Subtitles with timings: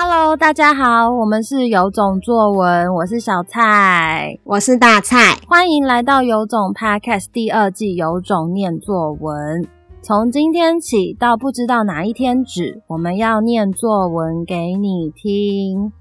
[0.00, 9.66] Hello，大家好，我们是有种作文，我是小蔡，我是大蔡，欢迎来到有种 Podcast 第二季有种念作文。
[10.00, 15.92] 从今天起到不知道哪一天止，我们要念作文给你听。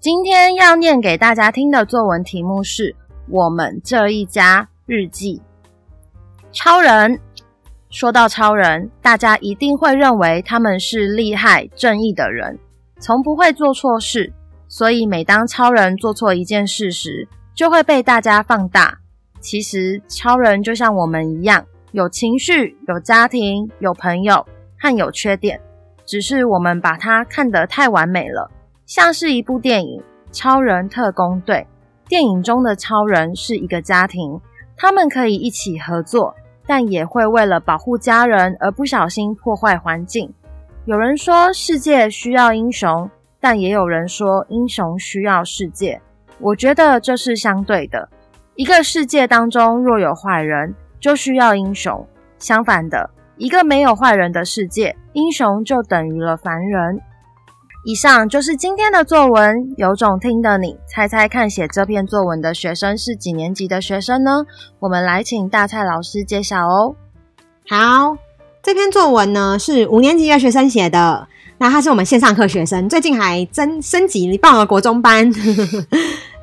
[0.00, 2.84] 今天要念给大家听的作文题目是
[3.28, 5.42] 《我们这一家日记》。
[6.54, 7.18] 超人，
[7.90, 12.56] 说到超人，大家一定会认为他们是厉害、正义的人，
[13.00, 14.32] 从不会做错事。
[14.68, 18.98] 所以每当超人做错一件事时，就会被大家放大。
[19.40, 24.46] 其实超人就像我们一样，有情绪、有家庭、有朋友
[24.78, 25.60] 和有缺点，
[26.06, 28.48] 只是我们把他看得太完美了。
[28.86, 30.00] 像是一部电影
[30.30, 31.66] 《超人特工队》，
[32.08, 34.40] 电影中的超人是一个家庭，
[34.76, 36.34] 他们可以一起合作。
[36.66, 40.32] 但也会为了保护家人而不小心破坏环境。
[40.84, 46.00] 有人说世界需要英雄，但也有人说英雄需要世界。
[46.38, 48.08] 我觉得这是相对的。
[48.56, 52.06] 一个世界当中若有坏人，就需要英雄；
[52.38, 57.00] 相反的，一个没有坏人的世界，英雄就等于了凡人。
[57.86, 64.46] 以上就是今天的作文，有种听的你猜猜看，写这篇作文的学生是几年级的学生呢？
[64.78, 66.96] 我们来请大蔡老师揭晓哦。
[67.68, 68.16] 好，
[68.62, 75.30] 这篇作文呢是五年级的学生写的，那他是我们线上课学生，最近还增升级报了国中班。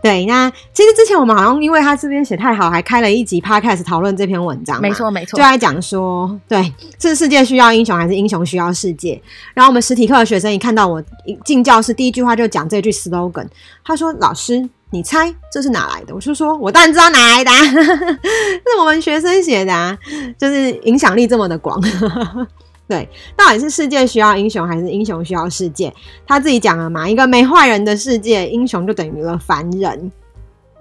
[0.02, 4.81] 对，那其实之前我们好像因为他这边写太好，还开了一集 podcast 讨论这篇文章。
[4.81, 9.21] 没错，没错，就在讲说，对，是世界需要英雄还是英雄需要世界？
[9.53, 13.47] 然后我们实体课的学生一看到我一进教室，第一句话就讲这句 slogan，
[13.83, 19.97] 他说：“老师，你猜这是哪来的？”我就说：“我当然知道哪来的，是我们学生写的啊，
[20.38, 21.80] 就是影响力这么的广。”
[22.92, 25.94] 对，到底是世界需要英雄，还是英雄需要世界？
[26.28, 30.11] 他自己讲了嘛，一个没坏人的世界，英雄就等于了凡人。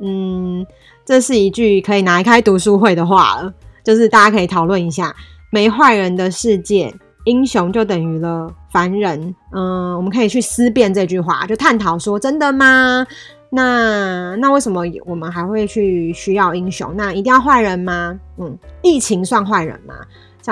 [0.01, 0.67] 嗯，
[1.05, 5.15] 这是一句可以拿来开读书会的话了，就是大家可以讨论一下，
[5.53, 6.93] 没坏人的世界，
[7.27, 9.33] 英雄就等于了凡人。
[9.53, 13.07] 嗯，我们可以去思辨这句话，就探讨说，真的吗？
[13.51, 16.93] 那那为什么我们还会去需要英雄？
[16.97, 18.19] 那一定要坏人吗？
[18.37, 19.95] 嗯，疫情算坏人吗？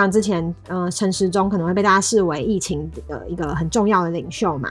[0.01, 4.71] 像之前，呃，陈时中可能会被大家视为疫情的一个很重要的领袖嘛。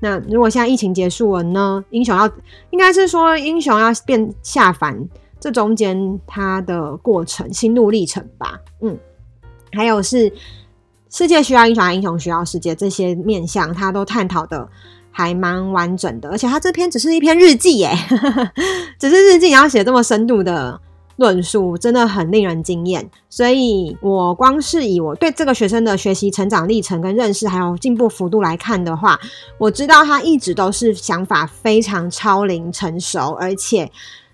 [0.00, 1.84] 那如果现在疫情结束了呢？
[1.90, 2.30] 英雄要
[2.70, 5.08] 应该是说英雄要变下凡，
[5.38, 8.58] 这中间他的过程、心路历程吧。
[8.80, 8.98] 嗯，
[9.72, 10.32] 还有是
[11.08, 14.68] 世界需要英雄，英雄需要世界，这些面向他都探讨的
[15.10, 16.28] 还蛮完整的。
[16.30, 17.94] 而且他这篇只是一篇日记耶，
[18.98, 20.80] 只是日记，你要写这么深度的。
[21.16, 29.20] 论述真的很令人惊艳，所以我光是以我对这个学生的学习成长历程跟认识，还有进步幅度来看的话，
[29.56, 33.88] 我知道他一直都是想法非常超龄成熟，而且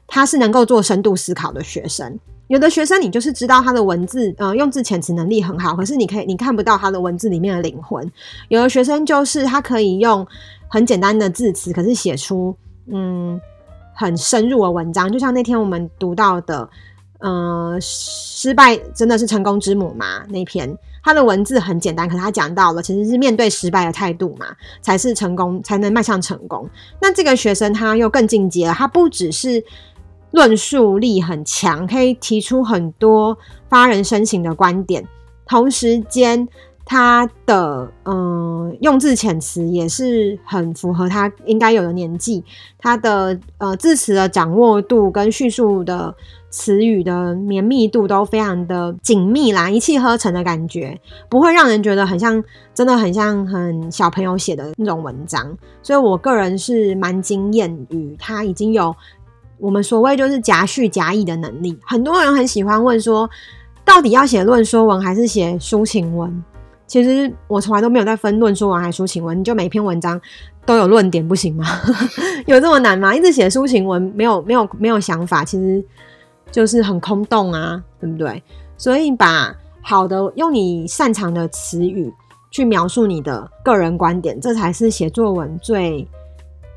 [0.07, 2.19] 他是能够做深度思考的学生。
[2.49, 8.11] 有的学生你就是知道他的文字，呃，用字遣词能力很好，可是你可以你看不到他的文字里面的灵魂。
[8.49, 10.27] 有的学生就是他可以用
[10.69, 12.57] 很简单的字词，可是写出
[12.91, 13.39] 嗯。
[14.01, 16.67] 很深入的文章，就像那天我们读到的，
[17.19, 20.25] 呃，失败真的是成功之母嘛？
[20.31, 20.75] 那篇
[21.05, 24.47] 他的文字很简单，可是他讲到了其实是面对失败的态度嘛，
[24.81, 26.67] 才是成功，才能迈向成功。
[27.03, 29.63] 那这个学生他又更进阶了，他不只是
[30.31, 33.37] 论述力很强，可以提出很多
[33.69, 35.07] 发人深省的观点，
[35.47, 36.49] 同时间。
[36.93, 42.43] 他的嗯用字遣词也是很符合他应该有的年纪，
[42.81, 46.13] 他的呃字词的掌握度跟叙述的
[46.51, 52.43] 词语的绵密度都非常的紧密啦，一气呵成的感觉，不会让人觉得很像，
[52.75, 55.57] 真的很像很小朋友写的那种文章。
[55.85, 58.93] 所以我个人是蛮惊艳于他已经有
[59.59, 61.79] 我们所谓就是夹叙夹议的能力。
[61.87, 63.31] 很多人很喜欢问说，
[63.85, 66.43] 到底要写论说文还是写抒情文？
[66.91, 70.21] 其实我从来都没有在分论说文还抒情文，你就每篇文章
[70.67, 71.65] 都有论点不行吗？
[72.47, 73.15] 有这么难吗？
[73.15, 75.81] 一直写抒情文没有没有没有想法，其实
[76.51, 78.43] 就是很空洞啊，对不对？
[78.77, 82.13] 所以把好的用你擅长的词语
[82.51, 86.05] 去描述你的个人观点，这才是写作文最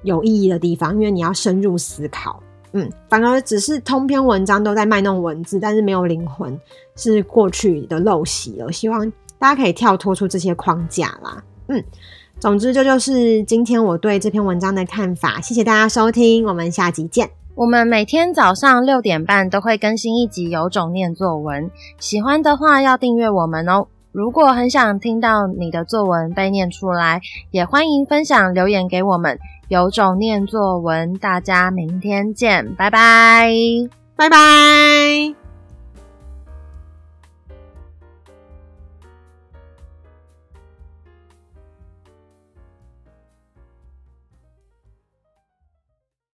[0.04, 2.40] 有意义的地方，因为你要深入思考。
[2.74, 6.56] 嗯，反而只是通篇文章都在卖弄文字，但是没有灵魂，
[6.96, 8.72] 是过去的陋习了。
[8.72, 9.12] 希望。
[9.44, 11.84] 大家可以跳脱出这些框架啦，嗯，
[12.40, 15.42] 总之这就是今天我对这篇文章的看法。
[15.42, 17.30] 谢谢大家收听，我们下集见。
[17.54, 21.66] 我们每天早上六点半都会更新一集《有种念作文》，
[22.00, 23.88] 喜欢的话要订阅我们哦。
[24.14, 27.20] 如果很想听到你的作文被念出来，
[27.52, 29.38] 也欢迎分享留言给我们。
[29.68, 33.52] 有种念作文，大家明天见，拜拜，
[34.16, 35.43] 拜拜。